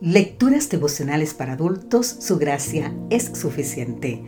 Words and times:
Lecturas 0.00 0.68
devocionales 0.68 1.32
para 1.32 1.54
adultos, 1.54 2.06
su 2.06 2.36
gracia 2.36 2.92
es 3.08 3.30
suficiente. 3.32 4.22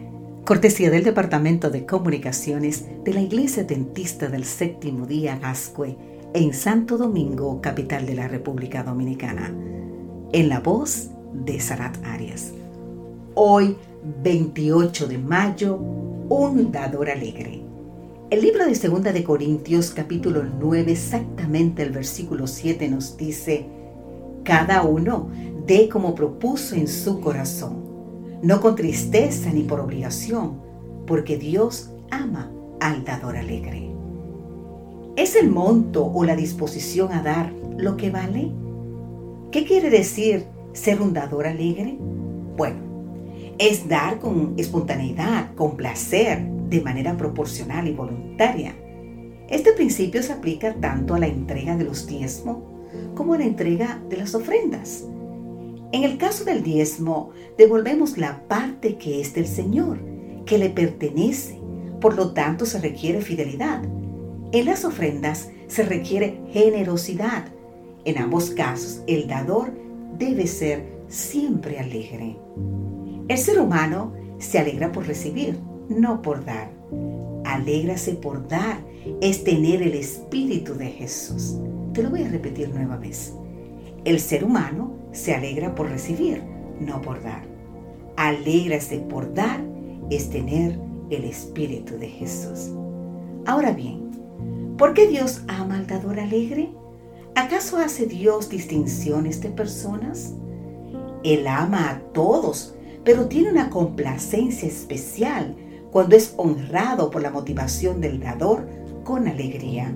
Cortesía 0.47 0.91
del 0.91 1.05
Departamento 1.05 1.69
de 1.69 1.85
Comunicaciones 1.85 2.87
de 3.05 3.13
la 3.13 3.21
Iglesia 3.21 3.65
Dentista 3.65 4.29
del 4.29 4.47
Séptimo 4.47 5.05
Día 5.05 5.39
Gascue 5.39 5.95
en 6.33 6.55
Santo 6.55 6.97
Domingo, 6.97 7.61
capital 7.61 8.07
de 8.07 8.15
la 8.15 8.29
República 8.29 8.83
Dominicana. 8.83 9.55
En 10.33 10.49
la 10.49 10.61
voz 10.61 11.11
de 11.35 11.61
Sarat 11.61 12.03
Arias. 12.03 12.55
Hoy, 13.35 13.77
28 14.23 15.07
de 15.07 15.19
mayo, 15.19 15.77
un 15.77 16.73
dador 16.73 17.11
alegre. 17.11 17.61
El 18.31 18.41
libro 18.41 18.65
de 18.65 18.75
Segunda 18.75 19.13
de 19.13 19.23
Corintios, 19.23 19.91
capítulo 19.91 20.45
9, 20.45 20.93
exactamente 20.93 21.83
el 21.83 21.91
versículo 21.91 22.47
7 22.47 22.89
nos 22.89 23.19
dice, 23.19 23.67
cada 24.49 24.83
uno 24.83 25.29
dé 25.69 25.91
como 25.91 26.15
propuso 26.15 26.75
en 26.75 26.89
su 26.89 27.21
corazón, 27.21 27.85
no 28.43 28.59
con 28.63 28.75
tristeza 28.75 29.53
ni 29.53 29.65
por 29.65 29.81
obligación, 29.81 30.63
porque 31.07 31.37
Dios 31.37 31.91
ama 32.11 32.51
al 32.81 33.05
dador 33.05 33.37
alegre. 33.37 33.91
¿Es 35.15 35.37
el 35.37 35.51
monto 35.51 36.07
o 36.07 36.25
la 36.25 36.37
disposición 36.37 37.13
a 37.13 37.23
dar 37.23 37.53
lo 37.77 37.99
que 37.99 38.11
vale? 38.11 38.51
¿Qué 39.53 39.65
quiere 39.65 39.91
decir 39.91 40.47
ser 40.73 41.03
un 41.03 41.13
dador 41.13 41.47
alegre? 41.47 41.99
Bueno, 42.57 42.79
es 43.59 43.87
dar 43.87 44.21
con 44.21 44.55
espontaneidad, 44.57 45.55
con 45.55 45.77
placer, 45.77 46.49
de 46.71 46.81
manera 46.81 47.15
proporcional 47.17 47.89
y 47.89 47.93
voluntaria. 47.93 48.75
Este 49.51 49.75
principio 49.75 50.23
se 50.23 50.33
aplica 50.33 50.75
tanto 50.75 51.15
a 51.15 51.19
la 51.19 51.27
entrega 51.27 51.77
de 51.77 51.85
los 51.85 52.07
diezmos 52.07 52.57
como 53.15 53.35
a 53.35 53.39
la 53.39 53.45
entrega 53.45 54.01
de 54.09 54.17
las 54.17 54.35
ofrendas. 54.35 55.05
En 55.91 56.05
el 56.05 56.19
caso 56.19 56.45
del 56.45 56.63
diezmo, 56.63 57.31
devolvemos 57.57 58.19
la 58.19 58.43
parte 58.47 58.97
que 58.97 59.23
es 59.23 59.33
del 59.33 59.47
Señor, 59.47 59.99
que 60.45 60.59
le 60.59 60.69
pertenece, 60.69 61.59
por 62.01 62.15
lo 62.15 62.33
tanto 62.33 62.67
se 62.67 62.79
requiere 62.79 63.23
fidelidad. 63.23 63.83
En 64.53 64.67
las 64.67 64.85
ofrendas 64.85 65.49
se 65.67 65.83
requiere 65.85 66.41
generosidad. 66.53 67.47
En 68.05 68.19
ambos 68.19 68.51
casos, 68.51 69.03
el 69.07 69.29
dador 69.29 69.73
debe 70.19 70.47
ser 70.47 70.85
siempre 71.09 71.79
alegre. 71.79 72.37
El 73.29 73.39
ser 73.39 73.59
humano 73.59 74.13
se 74.39 74.59
alegra 74.59 74.93
por 74.93 75.07
recibir, 75.07 75.59
no 75.89 76.21
por 76.21 76.45
dar. 76.45 76.71
Alégrase 77.45 78.13
por 78.13 78.47
dar, 78.47 78.79
es 79.23 79.43
tener 79.43 79.83
el 79.83 79.95
espíritu 79.95 80.75
de 80.75 80.89
Jesús. 80.89 81.57
Te 81.95 82.03
lo 82.03 82.11
voy 82.11 82.25
a 82.25 82.29
repetir 82.29 82.69
nueva 82.69 82.97
vez. 82.99 83.33
El 84.05 84.21
ser 84.21 84.45
humano 84.45 84.93
se 85.13 85.35
alegra 85.35 85.75
por 85.75 85.89
recibir, 85.89 86.43
no 86.81 87.01
por 87.03 87.23
dar. 87.23 87.43
Alégrase 88.17 88.99
por 88.99 89.33
dar 89.35 89.61
es 90.11 90.31
tener 90.31 90.79
el 91.11 91.25
Espíritu 91.25 91.99
de 91.99 92.09
Jesús. 92.09 92.71
Ahora 93.47 93.73
bien, 93.73 94.11
¿por 94.77 94.95
qué 94.95 95.07
Dios 95.07 95.43
ama 95.49 95.77
al 95.77 95.87
dador 95.87 96.21
alegre? 96.21 96.71
¿Acaso 97.35 97.79
hace 97.79 98.07
Dios 98.07 98.49
distinciones 98.49 99.41
de 99.41 99.51
personas? 99.51 100.35
Él 101.25 101.47
ama 101.47 101.91
a 101.91 102.01
todos, 102.13 102.75
pero 103.05 103.27
tiene 103.27 103.51
una 103.51 103.71
complacencia 103.71 104.69
especial 104.69 105.57
cuando 105.91 106.17
es 106.17 106.35
honrado 106.37 107.11
por 107.11 107.23
la 107.23 107.31
motivación 107.31 108.01
del 108.01 108.21
dador 108.21 108.69
con 109.05 109.29
alegría. 109.29 109.93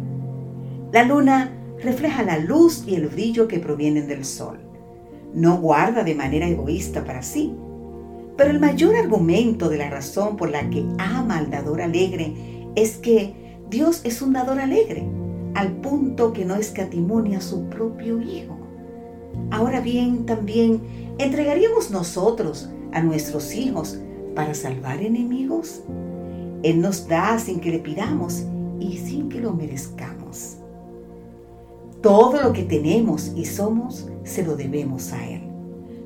La 0.92 1.05
luna 1.05 1.53
refleja 1.83 2.22
la 2.22 2.38
luz 2.38 2.84
y 2.86 2.94
el 2.94 3.08
brillo 3.08 3.48
que 3.48 3.58
provienen 3.58 4.08
del 4.08 4.25
sol. 4.25 4.58
No 5.34 5.58
guarda 5.58 6.05
de 6.05 6.14
manera 6.14 6.47
egoísta 6.47 7.05
para 7.05 7.22
sí. 7.22 7.55
Pero 8.36 8.50
el 8.50 8.61
mayor 8.61 8.96
argumento 8.96 9.68
de 9.68 9.79
la 9.79 9.90
razón 9.90 10.36
por 10.36 10.51
la 10.51 10.68
que 10.70 10.84
ama 10.98 11.39
al 11.39 11.51
dador 11.51 11.83
alegre 11.83 12.34
es 12.77 12.96
que 12.96 13.34
Dios 13.68 14.01
es 14.05 14.23
un 14.23 14.33
dador 14.33 14.58
alegre, 14.58 15.06
al 15.55 15.73
punto 15.73 16.33
que 16.33 16.45
no 16.45 16.56
escatimonia 16.56 17.39
a 17.39 17.42
su 17.42 17.68
propio 17.68 18.20
Hijo. 18.20 18.58
Ahora 19.51 19.80
bien, 19.80 20.27
también, 20.27 20.83
¿entregaríamos 21.18 21.90
nosotros 21.90 22.70
a 22.92 23.02
nuestros 23.02 23.55
hijos 23.55 23.98
para 24.35 24.55
salvar 24.55 25.02
enemigos? 25.02 25.83
Él 26.62 26.80
nos 26.80 27.08
da 27.08 27.39
sin 27.39 27.61
que 27.61 27.70
le 27.70 27.79
pidamos 27.79 28.45
y 28.79 28.98
sin 28.98 29.29
que 29.29 29.40
lo 29.40 29.52
merezcamos. 29.52 30.21
Todo 32.02 32.42
lo 32.42 32.52
que 32.52 32.64
tenemos 32.64 33.30
y 33.36 33.45
somos 33.45 34.08
se 34.24 34.42
lo 34.42 34.57
debemos 34.57 35.13
a 35.13 35.24
Él. 35.24 35.42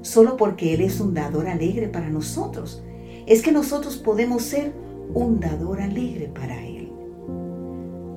Solo 0.03 0.37
porque 0.37 0.75
Él 0.75 0.83
es 0.83 1.01
un 1.01 1.15
dador 1.15 1.49
alegre 1.49 1.89
para 1.89 2.11
nosotros, 2.11 2.83
es 3.25 3.41
que 3.41 3.51
nosotros 3.51 3.97
podemos 3.97 4.43
ser 4.43 4.75
un 5.15 5.41
dador 5.41 5.81
alegre 5.81 6.29
para 6.29 6.63
Él. 6.67 6.93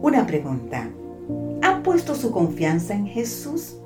Una 0.01 0.27
pregunta. 0.27 0.89
¿Ha 1.61 1.81
puesto 1.81 2.15
su 2.15 2.31
confianza 2.31 2.93
en 2.93 3.07
Jesús? 3.07 3.77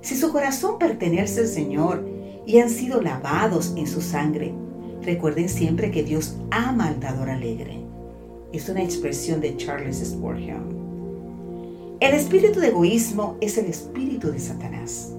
Si 0.00 0.16
su 0.16 0.32
corazón 0.32 0.78
pertenece 0.78 1.40
al 1.40 1.48
Señor 1.48 2.08
y 2.46 2.60
han 2.60 2.70
sido 2.70 3.02
lavados 3.02 3.74
en 3.76 3.86
su 3.86 4.00
sangre, 4.00 4.54
recuerden 5.02 5.50
siempre 5.50 5.90
que 5.90 6.02
Dios 6.02 6.36
ama 6.50 6.88
al 6.88 6.98
dador 6.98 7.28
alegre. 7.28 7.78
Es 8.54 8.70
una 8.70 8.82
expresión 8.82 9.42
de 9.42 9.54
Charles 9.58 9.98
Spurgeon. 9.98 10.77
El 12.00 12.14
espíritu 12.14 12.60
de 12.60 12.68
egoísmo 12.68 13.36
es 13.40 13.58
el 13.58 13.66
espíritu 13.66 14.30
de 14.30 14.38
Satanás. 14.38 15.12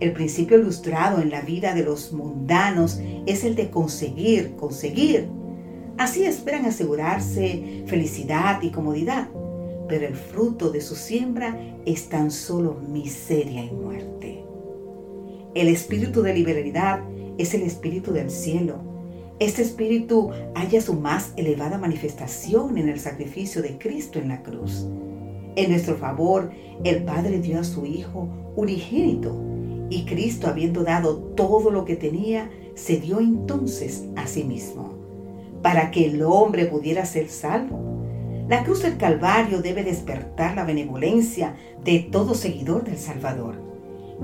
El 0.00 0.12
principio 0.12 0.58
ilustrado 0.58 1.22
en 1.22 1.30
la 1.30 1.42
vida 1.42 1.74
de 1.74 1.84
los 1.84 2.12
mundanos 2.12 3.00
es 3.26 3.44
el 3.44 3.54
de 3.54 3.70
conseguir, 3.70 4.56
conseguir. 4.56 5.28
Así 5.96 6.24
esperan 6.24 6.64
asegurarse 6.64 7.84
felicidad 7.86 8.60
y 8.62 8.70
comodidad, 8.70 9.28
pero 9.88 10.08
el 10.08 10.16
fruto 10.16 10.70
de 10.70 10.80
su 10.80 10.96
siembra 10.96 11.56
es 11.86 12.08
tan 12.08 12.32
solo 12.32 12.80
miseria 12.88 13.62
y 13.62 13.70
muerte. 13.70 14.42
El 15.54 15.68
espíritu 15.68 16.22
de 16.22 16.34
liberalidad 16.34 17.00
es 17.38 17.54
el 17.54 17.62
espíritu 17.62 18.12
del 18.12 18.32
cielo. 18.32 18.80
Este 19.38 19.62
espíritu 19.62 20.30
halla 20.56 20.80
su 20.80 20.94
más 20.94 21.32
elevada 21.36 21.78
manifestación 21.78 22.76
en 22.76 22.88
el 22.88 22.98
sacrificio 22.98 23.62
de 23.62 23.78
Cristo 23.78 24.18
en 24.18 24.26
la 24.26 24.42
cruz. 24.42 24.84
En 25.58 25.70
nuestro 25.70 25.96
favor, 25.96 26.52
el 26.84 27.02
Padre 27.02 27.40
dio 27.40 27.58
a 27.58 27.64
su 27.64 27.84
Hijo 27.84 28.28
unigénito 28.54 29.36
y 29.90 30.04
Cristo, 30.04 30.46
habiendo 30.46 30.84
dado 30.84 31.16
todo 31.34 31.72
lo 31.72 31.84
que 31.84 31.96
tenía, 31.96 32.48
se 32.76 32.98
dio 33.00 33.18
entonces 33.18 34.04
a 34.14 34.28
sí 34.28 34.44
mismo, 34.44 34.94
para 35.60 35.90
que 35.90 36.04
el 36.04 36.22
hombre 36.22 36.66
pudiera 36.66 37.04
ser 37.04 37.28
salvo. 37.28 37.80
La 38.48 38.62
cruz 38.62 38.82
del 38.82 38.98
Calvario 38.98 39.60
debe 39.60 39.82
despertar 39.82 40.54
la 40.54 40.62
benevolencia 40.62 41.56
de 41.82 41.98
todo 41.98 42.34
seguidor 42.34 42.84
del 42.84 42.96
Salvador. 42.96 43.56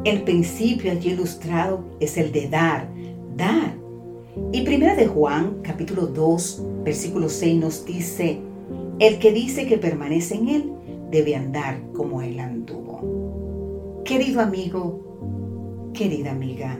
El 0.05 0.23
principio 0.23 0.93
allí 0.93 1.11
ilustrado 1.11 1.85
es 1.99 2.17
el 2.17 2.31
de 2.31 2.49
dar, 2.49 2.89
dar. 3.37 3.75
Y 4.53 4.63
primera 4.63 4.95
de 4.95 5.09
Juan, 5.09 5.63
capítulo 5.63 6.07
2, 6.07 6.63
versículo 6.85 7.29
6 7.29 7.61
nos 7.61 7.85
dice, 7.85 8.39
el 9.01 9.19
que 9.19 9.33
dice 9.33 9.67
que 9.67 9.79
permanece 9.79 10.37
en 10.37 10.49
él, 10.49 10.74
debe 11.15 11.37
andar 11.37 11.81
como 11.93 12.23
Él 12.23 12.41
anduvo. 12.41 14.03
Querido 14.05 14.41
amigo, 14.41 15.93
querida 15.95 16.33
amiga, 16.33 16.77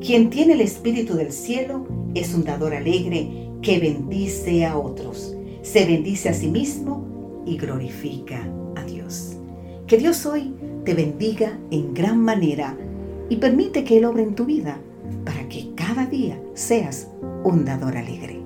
quien 0.00 0.30
tiene 0.30 0.54
el 0.54 0.62
Espíritu 0.62 1.14
del 1.14 1.30
cielo 1.30 1.86
es 2.14 2.32
un 2.32 2.44
dador 2.44 2.74
alegre 2.74 3.50
que 3.60 3.78
bendice 3.78 4.64
a 4.64 4.78
otros, 4.78 5.36
se 5.60 5.84
bendice 5.84 6.30
a 6.30 6.32
sí 6.32 6.48
mismo 6.48 7.42
y 7.44 7.58
glorifica 7.58 8.48
a 8.76 8.84
Dios. 8.84 9.36
Que 9.86 9.98
Dios 9.98 10.24
hoy 10.24 10.54
te 10.86 10.94
bendiga 10.94 11.58
en 11.70 11.92
gran 11.92 12.18
manera 12.20 12.78
y 13.28 13.36
permite 13.36 13.84
que 13.84 13.98
Él 13.98 14.06
obre 14.06 14.22
en 14.22 14.34
tu 14.34 14.46
vida 14.46 14.80
para 15.26 15.46
que 15.50 15.74
cada 15.74 16.06
día 16.06 16.40
seas 16.54 17.10
un 17.44 17.66
dador 17.66 17.98
alegre. 17.98 18.43